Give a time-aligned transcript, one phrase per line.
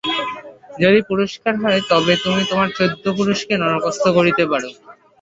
[0.81, 4.63] যদি দরকার হয় তবে তুমি তোমার চোদ্দ পুরুষকে নরকস্থ করিতে পার।